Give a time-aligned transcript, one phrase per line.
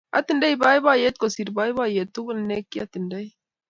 [0.19, 3.27] Atindoi boiboiyet kosir boiboyet tugul nikiyatindoi